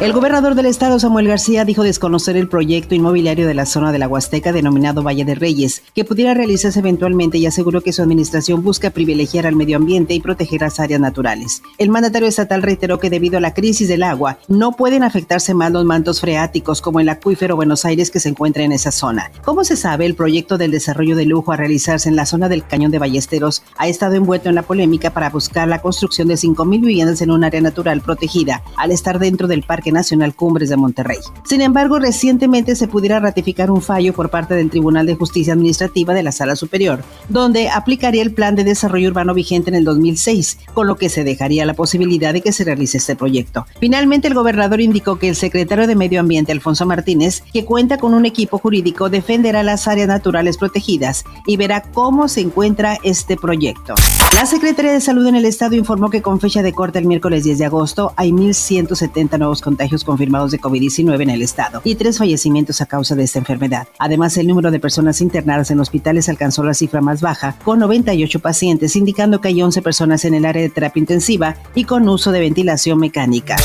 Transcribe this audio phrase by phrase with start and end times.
[0.00, 3.98] El gobernador del estado, Samuel García, dijo desconocer el proyecto inmobiliario de la zona de
[3.98, 8.62] la Huasteca denominado Valle de Reyes, que pudiera realizarse eventualmente y aseguró que su administración
[8.62, 11.62] busca privilegiar al medio ambiente y proteger las áreas naturales.
[11.78, 15.72] El mandatario estatal reiteró que debido a la crisis del agua, no pueden afectarse más
[15.72, 19.32] los mantos freáticos como el acuífero Buenos Aires que se encuentra en esa zona.
[19.44, 22.64] Como se sabe, el proyecto del desarrollo de lujo a realizarse en la zona del
[22.64, 26.80] Cañón de Ballesteros ha estado envuelto en la polémica para buscar la construcción de 5.000
[26.82, 31.18] viviendas en un área natural protegida, al estar dentro del Parque Nacional Cumbres de Monterrey.
[31.44, 36.14] Sin embargo, recientemente se pudiera ratificar un fallo por parte del Tribunal de Justicia Administrativa
[36.14, 40.58] de la Sala Superior, donde aplicaría el plan de desarrollo urbano vigente en el 2006,
[40.74, 43.66] con lo que se dejaría la posibilidad de que se realice este proyecto.
[43.80, 48.14] Finalmente, el gobernador indicó que el secretario de Medio Ambiente, Alfonso Martínez, que cuenta con
[48.14, 53.94] un equipo jurídico, defenderá las áreas naturales protegidas y verá cómo se encuentra este proyecto.
[54.34, 57.44] La Secretaría de Salud en el Estado informó que con fecha de corte el miércoles
[57.44, 62.18] 10 de agosto hay 1.170 nuevos contagios confirmados de COVID-19 en el Estado y tres
[62.18, 63.88] fallecimientos a causa de esta enfermedad.
[63.98, 68.40] Además, el número de personas internadas en hospitales alcanzó la cifra más baja, con 98
[68.40, 72.32] pacientes, indicando que hay 11 personas en el área de terapia intensiva y con uso
[72.32, 73.56] de ventilación mecánica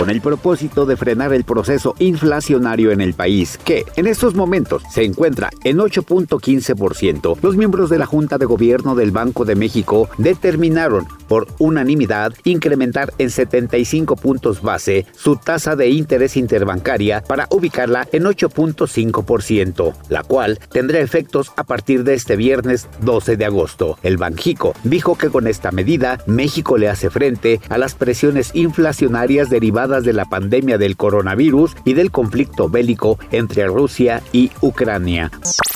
[0.00, 4.82] con el propósito de frenar el proceso inflacionario en el país, que en estos momentos
[4.90, 7.36] se encuentra en 8.15%.
[7.42, 13.14] Los miembros de la Junta de Gobierno del Banco de México determinaron por unanimidad incrementar
[13.18, 20.58] en 75 puntos base su tasa de interés interbancaria para ubicarla en 8.5%, la cual
[20.72, 23.96] tendrá efectos a partir de este viernes 12 de agosto.
[24.02, 29.50] El Banjico dijo que con esta medida México le hace frente a las presiones inflacionarias
[29.50, 35.30] derivadas de la pandemia del coronavirus y del conflicto bélico entre Rusia y Ucrania.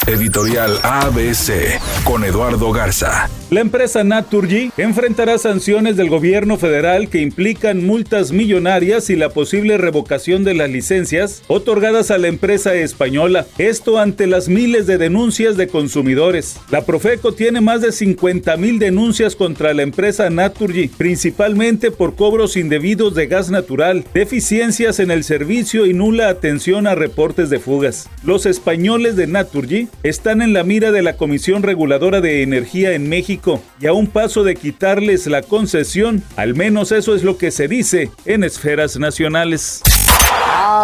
[0.06, 3.30] Editorial ABC con Eduardo Garza.
[3.50, 9.76] La empresa Naturgy enfrentará sanciones del gobierno federal que implican multas millonarias y la posible
[9.76, 13.46] revocación de las licencias otorgadas a la empresa española.
[13.58, 16.56] Esto ante las miles de denuncias de consumidores.
[16.70, 22.56] La Profeco tiene más de 50 mil denuncias contra la empresa Naturgy, principalmente por cobros
[22.56, 28.08] indebidos de gas natural, deficiencias en el servicio y nula atención a reportes de fugas.
[28.24, 33.10] Los españoles de Naturgy están en la mira de la Comisión Reguladora de Energía en
[33.10, 37.50] México y a un paso de quitarles la concesión, al menos eso es lo que
[37.50, 39.82] se dice en esferas nacionales.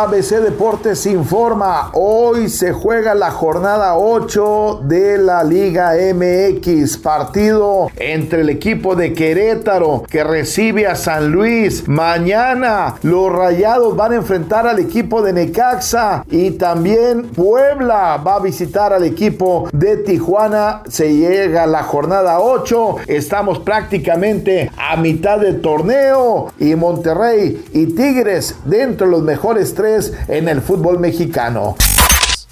[0.01, 8.41] ABC Deportes informa, hoy se juega la jornada 8 de la Liga MX, partido entre
[8.41, 11.87] el equipo de Querétaro que recibe a San Luis.
[11.87, 18.41] Mañana los Rayados van a enfrentar al equipo de Necaxa y también Puebla va a
[18.41, 20.83] visitar al equipo de Tijuana.
[20.89, 28.57] Se llega la jornada 8, estamos prácticamente a mitad del torneo y Monterrey y Tigres
[28.65, 29.90] dentro de los mejores tres
[30.29, 31.77] en el fútbol mexicano.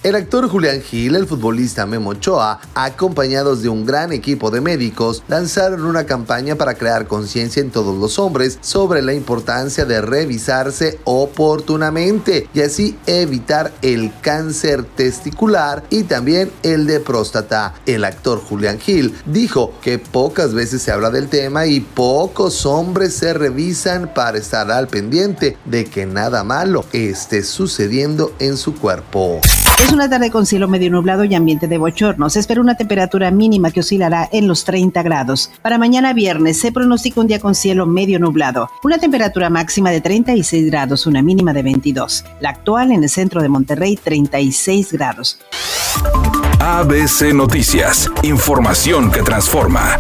[0.04, 5.25] El actor Julián Gil, el futbolista Memo Ochoa, acompañados de un gran equipo de médicos,
[5.26, 11.00] lanzaron una campaña para crear conciencia en todos los hombres sobre la importancia de revisarse
[11.03, 17.75] oportunamente y así evitar el cáncer testicular y también el de próstata.
[17.84, 23.15] El actor Julián Gil dijo que pocas veces se habla del tema y pocos hombres
[23.15, 29.41] se revisan para estar al pendiente de que nada malo esté sucediendo en su cuerpo.
[29.88, 32.28] Es una tarde con cielo medio nublado y ambiente de bochorno.
[32.28, 35.50] Se espera una temperatura mínima que oscilará en los 30 grados.
[35.62, 38.69] Para mañana viernes se pronostica un día con cielo medio nublado.
[38.84, 42.27] Una temperatura máxima de 36 grados, una mínima de 22.
[42.41, 45.38] La actual en el centro de Monterrey, 36 grados.
[46.60, 48.10] ABC Noticias.
[48.22, 49.97] Información que transforma.